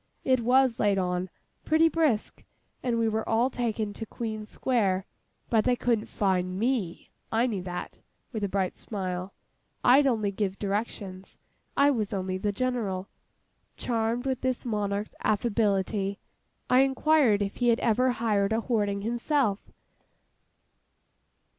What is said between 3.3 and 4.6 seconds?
taken to Queen